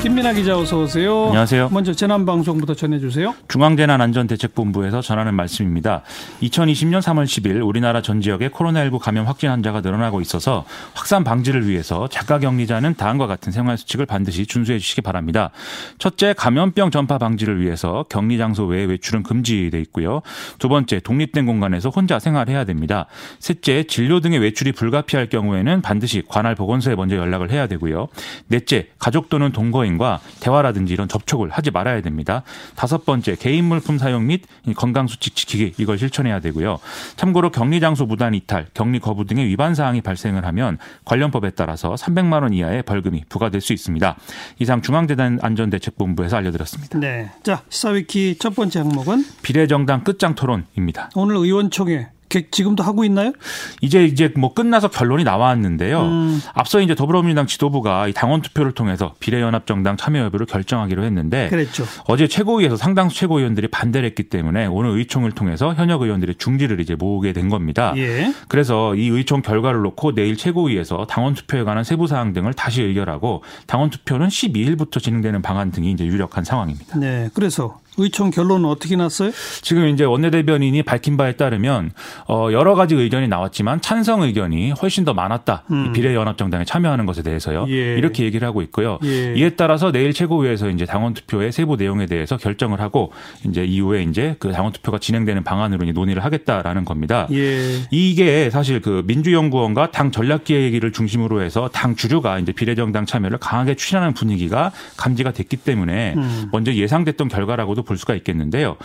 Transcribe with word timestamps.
김민아 0.00 0.32
기자 0.32 0.56
어서 0.56 0.82
오세요. 0.82 1.24
안녕하세요. 1.26 1.70
먼저 1.72 1.92
재난 1.92 2.24
방송부터 2.24 2.74
전해 2.74 3.00
주세요. 3.00 3.34
중앙재난안전대책본부에서 3.48 5.00
전하는 5.00 5.34
말씀입니다. 5.34 6.02
2020년 6.40 7.00
3월 7.02 7.24
10일 7.24 7.66
우리나라 7.66 8.00
전 8.00 8.20
지역에 8.20 8.48
코로나19 8.48 9.00
감염 9.00 9.26
확진 9.26 9.50
환자가 9.50 9.80
늘어나고 9.80 10.20
있어서 10.20 10.64
확산 10.94 11.24
방지를 11.24 11.68
위해서 11.68 12.08
자가 12.08 12.38
격리자는 12.38 12.94
다음과 12.94 13.26
같은 13.26 13.50
생활 13.50 13.76
수칙을 13.76 14.06
반드시 14.06 14.46
준수해 14.46 14.78
주시기 14.78 15.00
바랍니다. 15.02 15.50
첫째, 15.98 16.32
감염병 16.32 16.92
전파 16.92 17.18
방지를 17.18 17.60
위해서 17.60 18.04
격리 18.08 18.38
장소 18.38 18.66
외에 18.66 18.84
외출은 18.84 19.24
금지돼 19.24 19.80
있고요. 19.80 20.22
두 20.60 20.68
번째, 20.68 21.00
독립된 21.00 21.44
공간에서 21.44 21.88
혼자 21.88 22.20
생활해야 22.20 22.62
됩니다. 22.62 23.06
셋째, 23.40 23.82
진료 23.82 24.20
등의 24.20 24.38
외출이 24.38 24.70
불가피할 24.72 25.28
경우에는 25.28 25.82
반드시 25.82 26.22
관할 26.28 26.54
보건소에 26.54 26.94
먼저 26.94 27.16
연락을 27.16 27.50
해야 27.50 27.66
되고요. 27.66 28.06
넷째, 28.46 28.86
가족 29.00 29.28
또는 29.28 29.50
동거인 29.50 29.87
연예인과 29.88 30.20
대화라든지 30.40 30.92
이런 30.92 31.08
접촉을 31.08 31.50
하지 31.50 31.70
말아야 31.70 32.02
됩니다. 32.02 32.42
다섯 32.76 33.04
번째 33.04 33.36
개인 33.36 33.64
물품 33.64 33.98
사용 33.98 34.26
및 34.26 34.42
건강 34.76 35.06
수칙 35.06 35.34
지키기 35.34 35.74
이걸 35.78 35.98
실천해야 35.98 36.40
되고요. 36.40 36.78
참고로 37.16 37.50
격리 37.50 37.80
장소 37.80 38.04
무단 38.04 38.34
이탈, 38.34 38.66
격리 38.74 39.00
거부 39.00 39.24
등의 39.24 39.46
위반 39.46 39.74
사항이 39.74 40.02
발생을 40.02 40.44
하면 40.44 40.78
관련법에 41.04 41.50
따라서 41.50 41.94
300만 41.94 42.42
원 42.42 42.52
이하의 42.52 42.82
벌금이 42.82 43.24
부과될 43.28 43.60
수 43.60 43.72
있습니다. 43.72 44.16
이상 44.58 44.82
중앙재단 44.82 45.38
안전대책본부에서 45.42 46.36
알려드렸습니다. 46.36 46.98
네. 46.98 47.30
자, 47.42 47.62
시사위키 47.68 48.36
첫 48.38 48.54
번째 48.54 48.80
항목은 48.80 49.24
비례정당 49.42 50.04
끝장 50.04 50.34
토론입니다. 50.34 51.10
오늘 51.14 51.36
의원총회 51.36 52.08
지금도 52.28 52.82
하고 52.82 53.04
있나요? 53.04 53.32
이제 53.80 54.04
이제 54.04 54.32
뭐 54.36 54.54
끝나서 54.54 54.88
결론이 54.88 55.24
나왔는데요. 55.24 56.02
음. 56.02 56.40
앞서 56.54 56.80
이제 56.80 56.94
더불어민주당 56.94 57.46
지도부가 57.46 58.08
당원 58.14 58.42
투표를 58.42 58.72
통해서 58.72 59.14
비례연합정당 59.20 59.96
참여 59.96 60.20
여부를 60.24 60.46
결정하기로 60.46 61.04
했는데 61.04 61.48
그랬죠. 61.48 61.84
어제 62.06 62.26
최고위에서 62.26 62.76
상당수 62.76 63.16
최고위원들이 63.16 63.68
반대를 63.68 64.08
했기 64.08 64.24
때문에 64.24 64.66
오늘 64.66 64.90
의총을 64.98 65.32
통해서 65.32 65.74
현역 65.74 66.02
의원들의 66.02 66.36
중지를 66.36 66.80
이제 66.80 66.94
모으게 66.94 67.32
된 67.32 67.48
겁니다. 67.48 67.92
예. 67.96 68.32
그래서 68.48 68.94
이 68.94 69.08
의총 69.08 69.42
결과를 69.42 69.82
놓고 69.82 70.14
내일 70.14 70.36
최고위에서 70.36 71.06
당원 71.08 71.34
투표에 71.34 71.64
관한 71.64 71.84
세부 71.84 72.06
사항 72.06 72.32
등을 72.32 72.54
다시 72.54 72.82
의결하고 72.82 73.42
당원 73.66 73.90
투표는 73.90 74.28
12일부터 74.28 75.02
진행되는 75.02 75.42
방안 75.42 75.70
등이 75.70 75.92
이제 75.92 76.04
유력한 76.04 76.44
상황입니다. 76.44 76.98
네. 76.98 77.30
그래서 77.34 77.78
의총 77.98 78.30
결론은 78.30 78.68
어떻게 78.68 78.96
났어요? 78.96 79.30
지금 79.62 79.88
이제 79.88 80.04
원내대변인이 80.04 80.82
밝힌 80.82 81.16
바에 81.16 81.32
따르면 81.32 81.90
어 82.28 82.48
여러 82.52 82.74
가지 82.74 82.94
의견이 82.94 83.28
나왔지만 83.28 83.80
찬성 83.80 84.22
의견이 84.22 84.72
훨씬 84.72 85.04
더 85.04 85.14
많았다. 85.14 85.64
음. 85.70 85.92
비례연합정당에 85.92 86.64
참여하는 86.64 87.06
것에 87.06 87.22
대해서요. 87.22 87.66
예. 87.68 87.96
이렇게 87.96 88.24
얘기를 88.24 88.46
하고 88.46 88.62
있고요. 88.62 88.98
예. 89.04 89.34
이에 89.34 89.50
따라서 89.50 89.92
내일 89.92 90.12
최고위에서 90.12 90.70
이제 90.70 90.84
당원 90.84 91.14
투표의 91.14 91.52
세부 91.52 91.76
내용에 91.76 92.06
대해서 92.06 92.36
결정을 92.36 92.80
하고 92.80 93.12
이제 93.46 93.64
이후에 93.64 94.02
이제 94.02 94.36
그 94.38 94.52
당원 94.52 94.72
투표가 94.72 94.98
진행되는 94.98 95.44
방안으로 95.44 95.84
이제 95.84 95.92
논의를 95.92 96.24
하겠다라는 96.24 96.84
겁니다. 96.84 97.26
예. 97.32 97.82
이게 97.90 98.50
사실 98.50 98.80
그 98.80 99.02
민주연구원과 99.06 99.90
당 99.90 100.10
전략기획위를 100.10 100.92
중심으로 100.92 101.42
해서 101.42 101.68
당 101.72 101.96
주류가 101.96 102.38
이제 102.38 102.52
비례정당 102.52 103.06
참여를 103.06 103.38
강하게 103.38 103.74
추진하는 103.74 104.14
분위기가 104.14 104.72
감지가 104.96 105.32
됐기 105.32 105.56
때문에 105.56 106.14
음. 106.16 106.48
먼저 106.52 106.72
예상됐던 106.72 107.28
결과라고도 107.28 107.82
볼 107.88 107.96
수가 107.96 108.14
있겠는데요. 108.14 108.76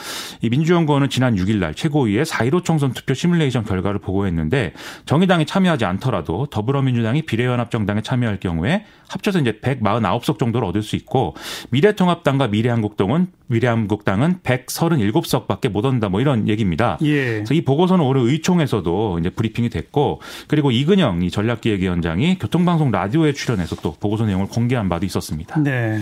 이 0.42 0.50
민주연구원은 0.50 1.10
지난 1.10 1.36
6일 1.36 1.58
날 1.58 1.76
최고위에 1.76 2.24
4.15 2.24 2.64
총선 2.64 2.94
투표 2.94 3.14
시뮬레이션 3.14 3.66
결과를 3.66 4.00
보고했는데 4.00 4.74
정의당이 5.06 5.46
참여하지 5.46 5.86
않더라도 5.86 6.48
더불어민주당이 6.48 7.24
비례연합정당에 7.24 8.02
참여할 8.02 8.40
경우에 8.40 8.86
합쳐서 9.10 9.40
이제 9.40 9.60
149석 9.62 10.40
정도를 10.40 10.68
얻을 10.68 10.82
수 10.82 10.96
있고 10.96 11.36
미래통합당과 11.70 12.48
미래한국당은 12.48 13.28
미래한국당은 13.48 14.40
137석밖에 14.40 15.70
못 15.70 15.86
얻는다 15.86 16.10
뭐 16.10 16.22
이런 16.22 16.48
얘기입니다. 16.48 16.98
예. 17.02 17.34
그래서 17.36 17.54
이 17.54 17.62
보고서는 17.62 18.04
오늘 18.04 18.22
의총에서도 18.22 19.20
이제 19.20 19.30
브리핑이 19.30 19.70
됐고 19.70 20.22
그리고 20.48 20.72
이근영 20.72 21.22
이 21.22 21.30
전략기획위원장이 21.30 22.40
교통방송 22.40 22.92
라디오에 22.92 23.34
출연해서 23.34 23.76
또 23.78 23.96
보고서 24.00 24.26
내용을 24.26 24.48
공개한 24.48 24.90
바도 24.90 25.06
있었습니다. 25.06 25.60
네. 25.62 26.00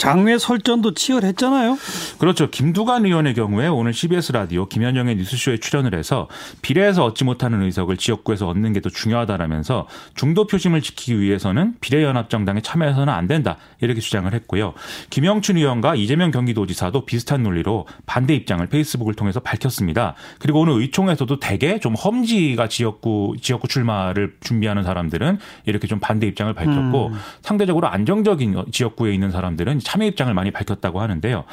장외 0.00 0.38
설전도 0.38 0.94
치열했잖아요. 0.94 1.78
그렇죠. 2.18 2.50
김두관 2.50 3.04
의원의 3.04 3.34
경우에 3.34 3.68
오늘 3.68 3.92
CBS 3.92 4.32
라디오 4.32 4.66
김현영의 4.66 5.14
뉴스쇼에 5.16 5.58
출연을 5.58 5.94
해서 5.94 6.26
비례에서 6.62 7.04
얻지 7.04 7.24
못하는 7.24 7.62
의석을 7.62 7.96
지역구에서 7.96 8.48
얻는 8.48 8.72
게 8.72 8.80
더 8.80 8.88
중요하다라면서 8.88 9.86
중도 10.14 10.46
표심을 10.46 10.80
지키기 10.80 11.20
위해서는 11.20 11.74
비례연합정당에 11.80 12.62
참여해서는 12.62 13.12
안 13.12 13.26
된다 13.26 13.58
이렇게 13.80 14.00
주장을 14.00 14.32
했고요. 14.32 14.72
김영춘 15.10 15.58
의원과 15.58 15.96
이재명 15.96 16.30
경기도지사도 16.30 17.04
비슷한 17.04 17.42
논리로 17.42 17.86
반대 18.06 18.34
입장을 18.34 18.66
페이스북을 18.66 19.12
통해서 19.14 19.40
밝혔습니다. 19.40 20.14
그리고 20.38 20.60
오늘 20.60 20.80
의총에서도 20.80 21.40
대개 21.40 21.78
좀 21.78 21.94
험지가 21.94 22.68
지역구 22.68 23.36
지역구 23.40 23.68
출마를 23.68 24.36
준비하는 24.40 24.82
사람들은 24.82 25.38
이렇게 25.66 25.86
좀 25.86 26.00
반대 26.00 26.26
입장을 26.26 26.52
밝혔고 26.54 27.08
음. 27.08 27.18
상대적으로 27.42 27.88
안정적인 27.88 28.64
지역구에 28.72 29.12
있는 29.12 29.30
사람들은 29.30 29.80
참여 29.90 30.06
입장을 30.06 30.32
많이 30.34 30.52
밝혔다고 30.52 31.00
하는데요. 31.00 31.44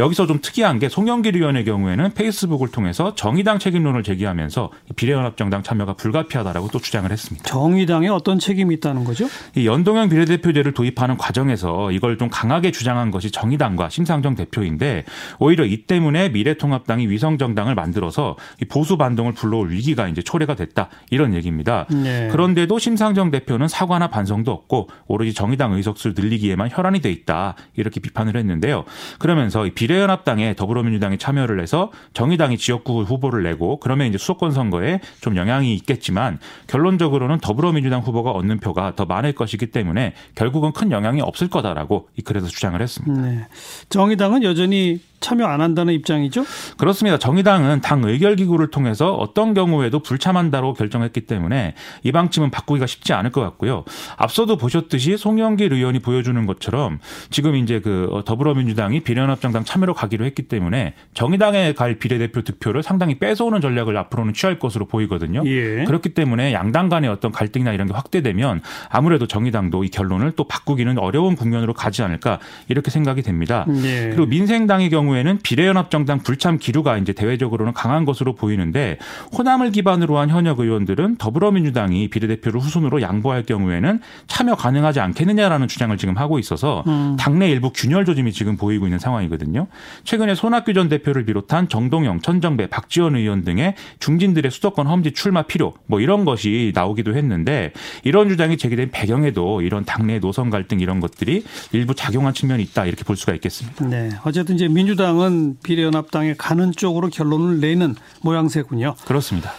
여기서 0.00 0.26
좀 0.26 0.40
특이한 0.40 0.80
게 0.80 0.88
송영길 0.88 1.36
의원의 1.36 1.64
경우에는 1.64 2.14
페이스북을 2.14 2.72
통해서 2.72 3.14
정의당 3.14 3.60
책임론을 3.60 4.02
제기하면서 4.02 4.70
비례연합정당 4.96 5.62
참여가 5.62 5.94
불가피하다라고 5.94 6.70
또 6.72 6.80
주장을 6.80 7.08
했습니다. 7.08 7.48
정의당에 7.48 8.08
어떤 8.08 8.40
책임이 8.40 8.74
있다는 8.74 9.04
거죠? 9.04 9.28
이 9.54 9.68
연동형 9.68 10.08
비례대표제를 10.08 10.72
도입하는 10.72 11.16
과정에서 11.16 11.92
이걸 11.92 12.18
좀 12.18 12.28
강하게 12.30 12.72
주장한 12.72 13.12
것이 13.12 13.30
정의당과 13.30 13.90
심상정 13.90 14.34
대표인데 14.34 15.04
오히려 15.38 15.64
이 15.64 15.84
때문에 15.86 16.30
미래통합당이 16.30 17.08
위성정당을 17.08 17.76
만들어서 17.76 18.36
보수 18.70 18.96
반동을 18.96 19.34
불러올 19.34 19.70
위기가 19.70 20.08
이제 20.08 20.20
초래가 20.20 20.56
됐다 20.56 20.88
이런 21.10 21.32
얘기입니다. 21.34 21.86
네. 21.90 22.26
그런데도 22.32 22.76
심상정 22.80 23.30
대표는 23.30 23.68
사과나 23.68 24.08
반성도 24.08 24.50
없고 24.50 24.88
오로지 25.06 25.32
정의당 25.32 25.74
의석수를 25.74 26.14
늘리기에만 26.18 26.70
혈안이 26.72 27.00
돼 27.00 27.12
있다 27.12 27.54
이렇게 27.84 28.00
비판을 28.00 28.36
했는데요. 28.36 28.84
그러면서 29.18 29.68
비례연합당에 29.74 30.54
더불어민주당이 30.54 31.18
참여를 31.18 31.60
해서 31.60 31.92
정의당이 32.14 32.56
지역구 32.56 33.02
후보를 33.02 33.42
내고 33.42 33.78
그러면 33.78 34.08
이제 34.08 34.16
수도권 34.18 34.52
선거에 34.52 35.00
좀 35.20 35.36
영향이 35.36 35.74
있겠지만 35.74 36.38
결론적으로는 36.66 37.38
더불어민주당 37.40 38.00
후보가 38.00 38.30
얻는 38.30 38.60
표가 38.60 38.94
더 38.96 39.04
많을 39.04 39.32
것이기 39.32 39.66
때문에 39.66 40.14
결국은 40.34 40.72
큰 40.72 40.90
영향이 40.90 41.20
없을 41.20 41.48
거다라고 41.48 42.08
이 42.16 42.22
글에서 42.22 42.46
주장을 42.46 42.80
했습니다. 42.80 43.20
네. 43.20 43.46
정의당은 43.90 44.42
여전히 44.42 45.00
참여 45.24 45.46
안 45.46 45.62
한다는 45.62 45.94
입장이죠? 45.94 46.44
그렇습니다. 46.76 47.18
정의당은 47.18 47.80
당 47.80 48.04
의결기구를 48.04 48.70
통해서 48.70 49.14
어떤 49.14 49.54
경우에도 49.54 50.00
불참한다고 50.00 50.74
결정했기 50.74 51.22
때문에 51.22 51.74
이 52.02 52.12
방침은 52.12 52.50
바꾸기가 52.50 52.86
쉽지 52.86 53.14
않을 53.14 53.32
것 53.32 53.40
같고요. 53.40 53.84
앞서도 54.18 54.58
보셨듯이 54.58 55.16
송영길 55.16 55.72
의원이 55.72 56.00
보여주는 56.00 56.44
것처럼 56.44 56.98
지금 57.30 57.56
이제 57.56 57.80
그 57.80 58.22
더불어민주당이 58.26 59.00
비례연합정당 59.00 59.64
참여로 59.64 59.94
가기로 59.94 60.26
했기 60.26 60.42
때문에 60.42 60.92
정의당에 61.14 61.72
갈 61.72 61.94
비례대표 61.94 62.42
득표를 62.42 62.82
상당히 62.82 63.18
뺏어오는 63.18 63.62
전략을 63.62 63.96
앞으로는 63.96 64.34
취할 64.34 64.58
것으로 64.58 64.86
보이거든요. 64.86 65.42
예. 65.46 65.84
그렇기 65.84 66.10
때문에 66.10 66.52
양당 66.52 66.90
간의 66.90 67.08
어떤 67.08 67.32
갈등이나 67.32 67.72
이런 67.72 67.86
게 67.86 67.94
확대되면 67.94 68.60
아무래도 68.90 69.26
정의당도 69.26 69.84
이 69.84 69.88
결론을 69.88 70.32
또 70.32 70.44
바꾸기는 70.44 70.98
어려운 70.98 71.34
국면으로 71.34 71.72
가지 71.72 72.02
않을까 72.02 72.40
이렇게 72.68 72.90
생각이 72.90 73.22
됩니다. 73.22 73.64
예. 73.84 74.10
그리고 74.10 74.26
민생당의 74.26 74.90
경우에 74.90 75.13
경우에는 75.14 75.38
비례연합정당 75.42 76.18
불참 76.20 76.58
기류가 76.58 76.98
이제 76.98 77.12
대외적으로는 77.12 77.72
강한 77.72 78.04
것으로 78.04 78.34
보이는데 78.34 78.98
호남을 79.36 79.70
기반으로 79.70 80.18
한 80.18 80.28
현역 80.28 80.60
의원들은 80.60 81.16
더불어민주당이 81.16 82.08
비례대표를 82.08 82.60
후순으로 82.60 83.00
양보할 83.00 83.44
경우에는 83.44 84.00
참여 84.26 84.56
가능하지 84.56 85.00
않겠느냐라는 85.00 85.68
주장을 85.68 85.96
지금 85.96 86.16
하고 86.16 86.38
있어서 86.38 86.84
음. 86.86 87.16
당내 87.18 87.48
일부 87.48 87.70
균열 87.72 88.04
조짐이 88.04 88.32
지금 88.32 88.56
보이고 88.56 88.86
있는 88.86 88.98
상황이거든요. 88.98 89.68
최근에 90.02 90.34
손학규 90.34 90.74
전 90.74 90.88
대표를 90.88 91.24
비롯한 91.24 91.68
정동영, 91.68 92.20
천정배, 92.20 92.66
박지원 92.66 93.16
의원 93.16 93.44
등의 93.44 93.74
중진들의 94.00 94.50
수도권 94.50 94.86
험지 94.86 95.12
출마 95.12 95.42
필요 95.42 95.74
뭐 95.86 96.00
이런 96.00 96.24
것이 96.24 96.72
나오기도 96.74 97.14
했는데 97.14 97.72
이런 98.02 98.28
주장이 98.28 98.56
제기된 98.56 98.90
배경에도 98.90 99.62
이런 99.62 99.84
당내 99.84 100.18
노선 100.18 100.50
갈등 100.50 100.80
이런 100.80 101.00
것들이 101.00 101.44
일부 101.72 101.94
작용한 101.94 102.34
측면이 102.34 102.62
있다 102.64 102.86
이렇게 102.86 103.04
볼 103.04 103.16
수가 103.16 103.34
있겠습니다. 103.34 103.86
네. 103.86 104.10
어쨌든 104.24 104.56
이제 104.56 104.68
민주당 104.68 105.03
민주당은 105.04 105.58
비례연합당에 105.62 106.34
가는 106.38 106.72
쪽으로 106.72 107.08
결론을 107.08 107.60
내는 107.60 107.94
모양새군요. 108.22 108.94
그렇습니다. 109.04 109.52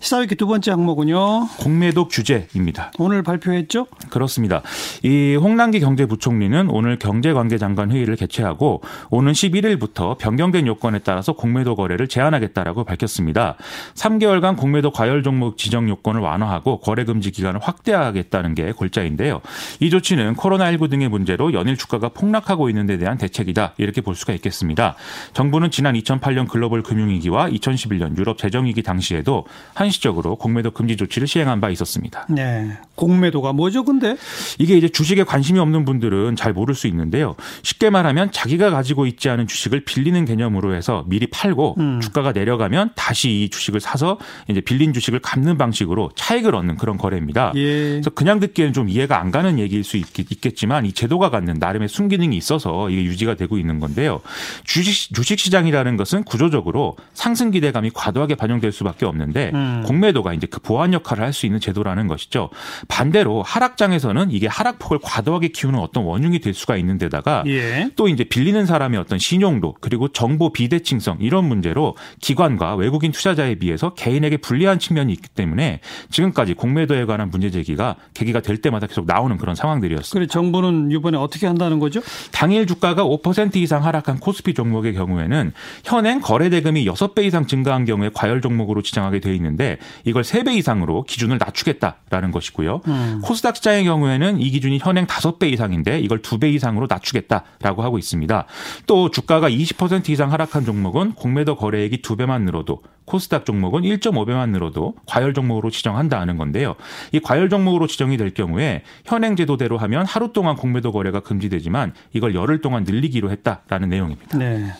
시사회기 0.00 0.34
두 0.34 0.46
번째 0.46 0.70
항목은요. 0.70 1.46
공매도 1.58 2.08
규제입니다. 2.08 2.90
오늘 2.98 3.22
발표했죠? 3.22 3.86
그렇습니다. 4.08 4.62
이 5.02 5.36
홍남기 5.38 5.78
경제부총리는 5.78 6.70
오늘 6.70 6.98
경제관계장관 6.98 7.90
회의를 7.90 8.16
개최하고 8.16 8.80
오는 9.10 9.32
11일부터 9.32 10.16
변경된 10.16 10.66
요건에 10.66 11.00
따라서 11.00 11.34
공매도 11.34 11.76
거래를 11.76 12.08
제한하겠다라고 12.08 12.84
밝혔습니다. 12.84 13.56
3개월간 13.94 14.56
공매도 14.56 14.90
과열 14.90 15.22
종목 15.22 15.58
지정 15.58 15.86
요건을 15.90 16.22
완화하고 16.22 16.80
거래 16.80 17.04
금지 17.04 17.30
기간을 17.30 17.60
확대하겠다는 17.62 18.54
게 18.54 18.72
골자인데요. 18.72 19.42
이 19.80 19.90
조치는 19.90 20.34
코로나19 20.36 20.88
등의 20.88 21.10
문제로 21.10 21.52
연일 21.52 21.76
주가가 21.76 22.08
폭락하고 22.08 22.70
있는 22.70 22.86
데 22.86 22.96
대한 22.96 23.18
대책이다. 23.18 23.74
이렇게 23.76 24.00
볼 24.00 24.14
수가 24.14 24.32
있겠습니다. 24.32 24.96
정부는 25.34 25.70
지난 25.70 25.94
2008년 25.94 26.48
글로벌 26.48 26.82
금융위기와 26.82 27.50
2011년 27.50 28.16
유럽 28.16 28.38
재정위기 28.38 28.82
당시에도 28.82 29.44
한 29.74 29.89
한시적으로 29.90 30.36
공매도 30.36 30.70
금지 30.70 30.96
조치를 30.96 31.26
시행한 31.26 31.60
바 31.60 31.70
있었습니다. 31.70 32.26
네. 32.28 32.78
공매도가 32.94 33.52
뭐죠, 33.52 33.84
근데? 33.84 34.16
이게 34.58 34.76
이제 34.76 34.88
주식에 34.88 35.24
관심이 35.24 35.58
없는 35.58 35.84
분들은 35.84 36.36
잘 36.36 36.52
모를 36.52 36.74
수 36.74 36.86
있는데요. 36.86 37.34
쉽게 37.62 37.90
말하면 37.90 38.30
자기가 38.30 38.70
가지고 38.70 39.06
있지 39.06 39.28
않은 39.28 39.46
주식을 39.46 39.84
빌리는 39.84 40.24
개념으로 40.24 40.74
해서 40.74 41.04
미리 41.08 41.26
팔고 41.26 41.76
음. 41.78 42.00
주가가 42.00 42.32
내려가면 42.32 42.92
다시 42.94 43.30
이 43.30 43.50
주식을 43.50 43.80
사서 43.80 44.18
이제 44.48 44.60
빌린 44.60 44.92
주식을 44.92 45.18
갚는 45.20 45.58
방식으로 45.58 46.10
차익을 46.14 46.54
얻는 46.54 46.76
그런 46.76 46.96
거래입니다. 46.96 47.52
예. 47.56 47.90
그래서 47.90 48.10
그냥 48.10 48.38
듣기에는 48.40 48.72
좀 48.72 48.88
이해가 48.88 49.20
안 49.20 49.30
가는 49.30 49.58
얘기일 49.58 49.82
수 49.82 49.96
있, 49.96 50.12
겠지만 50.40 50.86
이 50.86 50.92
제도가 50.92 51.30
갖는 51.30 51.56
나름의 51.58 51.88
순기능이 51.88 52.36
있어서 52.36 52.90
이게 52.90 53.02
유지가 53.04 53.34
되고 53.34 53.58
있는 53.58 53.80
건데요. 53.80 54.20
주식 54.64 55.14
주식 55.14 55.38
시장이라는 55.38 55.96
것은 55.96 56.24
구조적으로 56.24 56.96
상승 57.14 57.50
기대감이 57.50 57.90
과도하게 57.92 58.36
반영될 58.36 58.72
수밖에 58.72 59.06
없는데 59.06 59.50
음. 59.54 59.79
음. 59.80 59.84
공매도가 59.84 60.32
이제 60.34 60.46
그 60.46 60.60
보완 60.60 60.92
역할을 60.92 61.24
할 61.24 61.30
수 61.32 61.46
있는 61.46 61.60
제도라는 61.60 62.06
것이죠. 62.08 62.50
반대로 62.88 63.42
하락장에서는 63.42 64.30
이게 64.30 64.46
하락폭을 64.46 64.98
과도하게 65.02 65.48
키우는 65.48 65.78
어떤 65.78 66.04
원흉이 66.04 66.40
될 66.40 66.54
수가 66.54 66.76
있는 66.76 66.98
데다가 66.98 67.44
예. 67.46 67.90
또 67.96 68.08
이제 68.08 68.24
빌리는 68.24 68.66
사람의 68.66 68.98
어떤 68.98 69.18
신용도 69.18 69.76
그리고 69.80 70.08
정보 70.08 70.52
비대칭성 70.52 71.18
이런 71.20 71.44
문제로 71.44 71.96
기관과 72.20 72.74
외국인 72.74 73.12
투자자에 73.12 73.56
비해서 73.56 73.94
개인에게 73.94 74.38
불리한 74.38 74.78
측면이 74.78 75.12
있기 75.12 75.28
때문에 75.30 75.80
지금까지 76.10 76.54
공매도에 76.54 77.04
관한 77.04 77.30
문제 77.30 77.50
제기가 77.50 77.96
계기가 78.14 78.40
될 78.40 78.58
때마다 78.58 78.86
계속 78.86 79.06
나오는 79.06 79.36
그런 79.36 79.54
상황들이었습니다. 79.54 80.12
그래 80.12 80.26
정부는 80.26 80.90
이번에 80.90 81.16
어떻게 81.16 81.46
한다는 81.46 81.78
거죠? 81.78 82.00
당일 82.32 82.66
주가가 82.66 83.04
5% 83.04 83.56
이상 83.56 83.84
하락한 83.84 84.18
코스피 84.18 84.54
종목의 84.54 84.94
경우에는 84.94 85.52
현행 85.84 86.20
거래 86.20 86.50
대금이 86.50 86.84
6배 86.86 87.24
이상 87.24 87.46
증가한 87.46 87.84
경우에 87.84 88.10
과열 88.12 88.40
종목으로 88.40 88.82
지정하게 88.82 89.20
돼 89.20 89.34
있는데 89.36 89.69
이걸 90.04 90.22
3배 90.22 90.56
이상으로 90.56 91.04
기준을 91.04 91.38
낮추겠다라는 91.38 92.30
것이고요. 92.30 92.80
음. 92.86 93.20
코스닥 93.22 93.56
시장의 93.56 93.84
경우에는 93.84 94.40
이 94.40 94.50
기준이 94.50 94.78
현행 94.78 95.06
5배 95.06 95.52
이상인데 95.52 96.00
이걸 96.00 96.22
2배 96.22 96.52
이상으로 96.54 96.86
낮추겠다라고 96.88 97.82
하고 97.82 97.98
있습니다. 97.98 98.46
또 98.86 99.10
주가가 99.10 99.50
20% 99.50 100.08
이상 100.10 100.32
하락한 100.32 100.64
종목은 100.64 101.12
공매도 101.12 101.56
거래액이 101.56 102.02
2배만 102.02 102.42
늘어도 102.42 102.82
코스닥 103.10 103.44
종목은 103.44 103.82
1.5배만 103.82 104.50
늘어도 104.50 104.94
과열 105.06 105.34
종목으로 105.34 105.70
지정한다는 105.70 106.36
건데요. 106.36 106.76
이 107.10 107.18
과열 107.18 107.48
종목으로 107.48 107.88
지정이 107.88 108.16
될 108.16 108.32
경우에 108.32 108.84
현행 109.04 109.34
제도대로 109.34 109.78
하면 109.78 110.06
하루 110.06 110.32
동안 110.32 110.54
공매도 110.54 110.92
거래가 110.92 111.18
금지되지만 111.18 111.92
이걸 112.12 112.36
열흘 112.36 112.60
동안 112.60 112.84
늘리기로 112.84 113.30
했다라는 113.30 113.88
내용입니다. 113.88 114.38
네. 114.38 114.72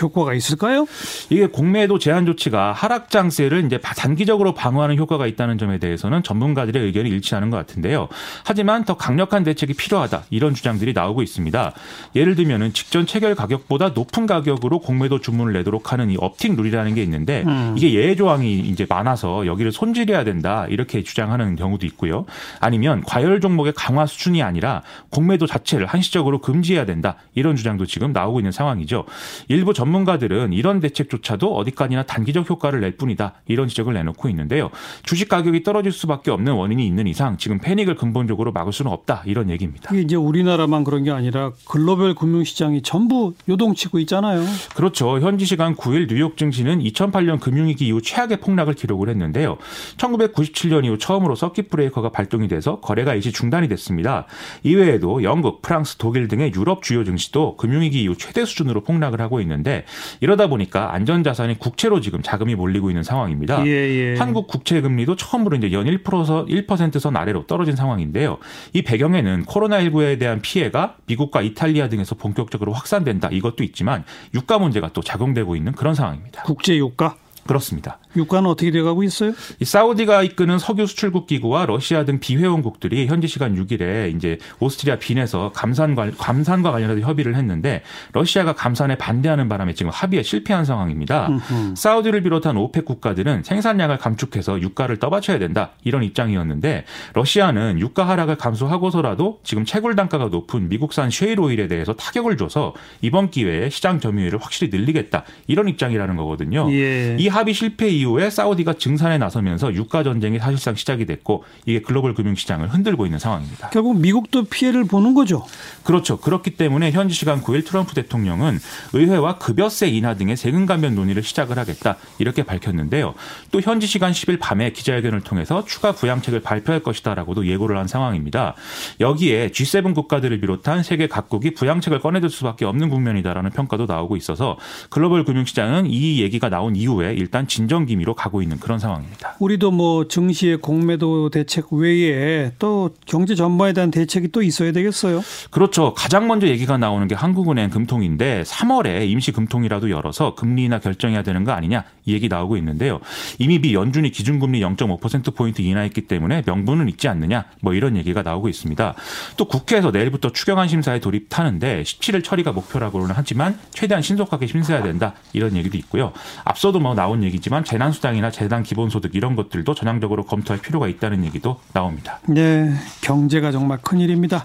효과가 0.00 0.34
있을까요? 0.34 0.86
이게 1.30 1.46
공매도 1.46 1.98
제한 1.98 2.26
조치가 2.26 2.72
하락 2.72 3.10
장세를 3.10 3.64
이제 3.66 3.78
단기적으로 3.78 4.54
방어하는 4.54 4.96
효과가 4.98 5.26
있다는 5.26 5.58
점에 5.58 5.78
대해서는 5.78 6.22
전문가들의 6.22 6.82
의견이 6.82 7.10
일치하는 7.10 7.50
것 7.50 7.56
같은데요. 7.56 8.08
하지만 8.44 8.84
더 8.84 8.96
강력한 8.96 9.44
대책이 9.44 9.74
필요하다 9.74 10.24
이런 10.30 10.54
주장들이 10.54 10.92
나오고 10.92 11.22
있습니다. 11.22 11.72
예를 12.14 12.34
들면은 12.34 12.72
직전 12.72 13.06
체결 13.06 13.34
가격보다 13.34 13.90
높은 13.90 14.26
가격으로 14.26 14.78
공매도 14.80 15.20
주문을 15.20 15.52
내도록 15.54 15.92
하는 15.92 16.10
이 16.10 16.16
업팅 16.18 16.56
룰이라는 16.56 16.94
게 16.94 17.02
있는데 17.02 17.44
음. 17.46 17.74
이게 17.76 17.92
예외 17.92 18.14
조항이 18.14 18.58
이제 18.60 18.86
많아서 18.88 19.46
여기를 19.46 19.72
손질해야 19.72 20.24
된다 20.24 20.66
이렇게 20.68 21.02
주장하는 21.02 21.56
경우도 21.56 21.86
있고요. 21.86 22.26
아니면 22.60 23.02
과열 23.06 23.40
종목의 23.40 23.72
강화 23.76 24.06
수준이 24.06 24.42
아니라 24.42 24.82
공매도 25.10 25.46
자체를 25.46 25.86
한시적으로 25.86 26.40
금지해야 26.40 26.84
된다 26.84 27.16
이런 27.34 27.56
주장도 27.56 27.86
지금 27.86 28.12
나오고 28.12 28.40
있는 28.40 28.52
상황이죠. 28.52 29.04
일부 29.48 29.74
전 29.74 29.87
전문가들은 29.88 30.52
이런 30.52 30.80
대책조차도 30.80 31.56
어디까지나 31.56 32.04
단기적 32.04 32.48
효과를 32.48 32.80
낼 32.80 32.92
뿐이다. 32.92 33.34
이런 33.46 33.68
지적을 33.68 33.94
내놓고 33.94 34.28
있는데요. 34.28 34.70
주식 35.02 35.28
가격이 35.28 35.62
떨어질 35.62 35.92
수밖에 35.92 36.30
없는 36.30 36.52
원인이 36.52 36.86
있는 36.86 37.06
이상 37.06 37.38
지금 37.38 37.58
패닉을 37.58 37.96
근본적으로 37.96 38.52
막을 38.52 38.72
수는 38.72 38.92
없다. 38.92 39.22
이런 39.24 39.48
얘기입니다. 39.50 39.90
이게 39.92 40.02
이제 40.02 40.16
우리나라만 40.16 40.84
그런 40.84 41.04
게 41.04 41.10
아니라 41.10 41.52
글로벌 41.66 42.14
금융시장이 42.14 42.82
전부 42.82 43.34
요동치고 43.48 43.98
있잖아요. 44.00 44.44
그렇죠. 44.74 45.18
현지 45.20 45.46
시간 45.46 45.74
9일 45.74 46.08
뉴욕 46.08 46.36
증시는 46.36 46.80
2008년 46.80 47.40
금융위기 47.40 47.86
이후 47.86 48.02
최악의 48.02 48.38
폭락을 48.38 48.74
기록을 48.74 49.08
했는데요. 49.08 49.56
1997년 49.96 50.84
이후 50.84 50.98
처음으로 50.98 51.34
서킷 51.34 51.70
브레이커가 51.70 52.10
발동이 52.10 52.48
돼서 52.48 52.80
거래가 52.80 53.14
일시 53.14 53.32
중단이 53.32 53.68
됐습니다. 53.68 54.26
이외에도 54.62 55.22
영국, 55.22 55.62
프랑스, 55.62 55.96
독일 55.96 56.28
등의 56.28 56.52
유럽 56.54 56.82
주요 56.82 57.04
증시도 57.04 57.56
금융위기 57.56 58.02
이후 58.02 58.16
최대 58.16 58.44
수준으로 58.44 58.82
폭락을 58.82 59.20
하고 59.20 59.40
있는데 59.40 59.77
이러다 60.20 60.48
보니까 60.48 60.94
안전자산이 60.94 61.58
국채로 61.58 62.00
지금 62.00 62.22
자금이 62.22 62.54
몰리고 62.54 62.90
있는 62.90 63.02
상황입니다. 63.02 63.64
예, 63.66 63.70
예. 63.70 64.16
한국 64.18 64.46
국채 64.46 64.80
금리도 64.80 65.16
처음으로 65.16 65.56
이제 65.56 65.72
연 65.72 65.86
1%서 65.86 66.46
1%선 66.46 67.16
아래로 67.16 67.46
떨어진 67.46 67.76
상황인데요. 67.76 68.38
이 68.72 68.82
배경에는 68.82 69.44
코로나19에 69.44 70.18
대한 70.18 70.40
피해가 70.40 70.96
미국과 71.06 71.42
이탈리아 71.42 71.88
등에서 71.88 72.14
본격적으로 72.14 72.72
확산된다 72.72 73.28
이것도 73.30 73.64
있지만 73.64 74.04
유가 74.34 74.58
문제가 74.58 74.90
또 74.92 75.02
작용되고 75.02 75.56
있는 75.56 75.72
그런 75.72 75.94
상황입니다. 75.94 76.42
국제 76.42 76.76
유가? 76.76 77.16
그렇습니다. 77.48 77.98
유가는 78.14 78.48
어떻게 78.48 78.70
돼가고 78.70 79.02
있어요? 79.02 79.32
이 79.58 79.64
사우디가 79.64 80.22
이끄는 80.22 80.58
석유 80.58 80.86
수출국 80.86 81.26
기구와 81.26 81.64
러시아 81.64 82.04
등 82.04 82.20
비회원국들이 82.20 83.06
현지 83.06 83.26
시간 83.26 83.56
6일에 83.56 84.14
이제 84.14 84.38
오스트리아 84.60 84.98
빈에서 84.98 85.50
감산 85.54 85.94
관, 85.94 86.14
감산과 86.14 86.70
관련해서 86.70 87.00
협의를 87.00 87.36
했는데 87.36 87.82
러시아가 88.12 88.52
감산에 88.52 88.96
반대하는 88.98 89.48
바람에 89.48 89.72
지금 89.72 89.90
합의에 89.90 90.22
실패한 90.22 90.66
상황입니다. 90.66 91.28
음흠. 91.28 91.74
사우디를 91.74 92.22
비롯한 92.22 92.56
OPEC 92.58 92.84
국가들은 92.84 93.44
생산량을 93.44 93.96
감축해서 93.96 94.60
유가를 94.60 94.98
떠받쳐야 94.98 95.38
된다 95.38 95.70
이런 95.84 96.02
입장이었는데 96.02 96.84
러시아는 97.14 97.80
유가 97.80 98.06
하락을 98.06 98.36
감수하고서라도 98.36 99.40
지금 99.42 99.64
채굴 99.64 99.96
단가가 99.96 100.26
높은 100.26 100.68
미국산 100.68 101.10
쉐일 101.10 101.40
오일에 101.40 101.66
대해서 101.66 101.94
타격을 101.94 102.36
줘서 102.36 102.74
이번 103.00 103.30
기회에 103.30 103.70
시장 103.70 104.00
점유율을 104.00 104.38
확실히 104.38 104.76
늘리겠다 104.76 105.24
이런 105.46 105.66
입장이라는 105.68 106.14
거거든요. 106.16 106.70
예. 106.72 107.16
이 107.18 107.28
합의 107.38 107.54
실패 107.54 107.88
이후에 107.88 108.30
사우디가 108.30 108.72
증산에 108.74 109.16
나서면서 109.16 109.72
유가 109.72 110.02
전쟁이 110.02 110.40
사실상 110.40 110.74
시작이 110.74 111.06
됐고 111.06 111.44
이게 111.66 111.80
글로벌 111.80 112.12
금융 112.12 112.34
시장을 112.34 112.68
흔들고 112.68 113.06
있는 113.06 113.20
상황입니다. 113.20 113.70
결국 113.70 114.00
미국도 114.00 114.46
피해를 114.46 114.84
보는 114.84 115.14
거죠. 115.14 115.46
그렇죠. 115.84 116.16
그렇기 116.16 116.56
때문에 116.56 116.90
현지 116.90 117.14
시간 117.14 117.40
9일 117.40 117.64
트럼프 117.64 117.94
대통령은 117.94 118.58
의회와 118.92 119.38
급여세 119.38 119.86
인하 119.86 120.14
등의 120.14 120.36
세금 120.36 120.66
감면 120.66 120.96
논의를 120.96 121.22
시작을 121.22 121.56
하겠다 121.58 121.96
이렇게 122.18 122.42
밝혔는데요. 122.42 123.14
또 123.52 123.60
현지 123.60 123.86
시간 123.86 124.10
10일 124.10 124.40
밤에 124.40 124.72
기자회견을 124.72 125.20
통해서 125.20 125.64
추가 125.64 125.92
부양책을 125.92 126.40
발표할 126.40 126.82
것이다라고도 126.82 127.46
예고를 127.46 127.78
한 127.78 127.86
상황입니다. 127.86 128.56
여기에 128.98 129.50
G7 129.50 129.94
국가들을 129.94 130.40
비롯한 130.40 130.82
세계 130.82 131.06
각국이 131.06 131.54
부양책을 131.54 132.00
꺼내들 132.00 132.30
수밖에 132.30 132.64
없는 132.64 132.88
국면이다라는 132.88 133.52
평가도 133.52 133.86
나오고 133.86 134.16
있어서 134.16 134.58
글로벌 134.90 135.22
금융 135.22 135.44
시장은 135.44 135.86
이 135.86 136.20
얘기가 136.20 136.48
나온 136.48 136.74
이후에 136.74 137.14
일단 137.18 137.46
진정 137.46 137.84
기미로 137.86 138.14
가고 138.14 138.42
있는 138.42 138.58
그런 138.58 138.78
상황입니다. 138.78 139.36
우리도 139.38 139.70
뭐 139.70 140.08
증시의 140.08 140.58
공매도 140.58 141.30
대책 141.30 141.72
외에 141.72 142.52
또 142.58 142.90
경제 143.06 143.34
전반에 143.34 143.72
대한 143.72 143.90
대책이 143.90 144.28
또 144.28 144.42
있어야 144.42 144.72
되겠어요. 144.72 145.22
그렇죠. 145.50 145.94
가장 145.94 146.26
먼저 146.26 146.46
얘기가 146.46 146.78
나오는 146.78 147.06
게 147.08 147.14
한국은행 147.14 147.70
금통인데 147.70 148.42
3월에 148.42 149.08
임시 149.08 149.32
금통이라도 149.32 149.90
열어서 149.90 150.34
금리나 150.34 150.78
결정해야 150.80 151.22
되는 151.22 151.44
거 151.44 151.52
아니냐 151.52 151.84
이 152.04 152.12
얘기 152.12 152.28
나오고 152.28 152.56
있는데요. 152.58 153.00
이미 153.38 153.58
미 153.58 153.74
연준이 153.74 154.10
기준금리 154.10 154.60
0.5% 154.60 155.34
포인트 155.34 155.62
인하했기 155.62 156.02
때문에 156.02 156.42
명분은 156.46 156.88
있지 156.90 157.08
않느냐 157.08 157.44
뭐 157.60 157.74
이런 157.74 157.96
얘기가 157.96 158.22
나오고 158.22 158.48
있습니다. 158.48 158.94
또 159.36 159.44
국회에서 159.46 159.90
내일부터 159.90 160.30
추경안 160.30 160.68
심사에 160.68 161.00
돌입하는데 161.00 161.82
17일 161.82 162.22
처리가 162.22 162.52
목표라고는 162.52 163.14
하지만 163.14 163.58
최대한 163.70 164.02
신속하게 164.02 164.46
심사해야 164.46 164.82
된다 164.82 165.14
이런 165.32 165.56
얘기도 165.56 165.76
있고요. 165.78 166.12
앞서도 166.44 166.78
뭐 166.80 166.94
나온 166.94 167.07
얘기지만 167.22 167.64
재난수당이나 167.64 168.30
재단 168.30 168.62
기본소득 168.62 169.14
이런 169.14 169.36
것들도 169.36 169.74
전향적으로 169.74 170.24
검토할 170.24 170.60
필요가 170.60 170.88
있다는 170.88 171.24
얘기도 171.24 171.60
나옵니다. 171.72 172.20
네, 172.26 172.72
경제가 173.00 173.52
정말 173.52 173.78
큰 173.82 174.00
일입니다. 174.00 174.44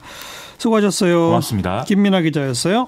수고하셨어요. 0.57 1.27
고맙습니다. 1.27 1.83
김민아 1.85 2.21
기자였어요. 2.21 2.87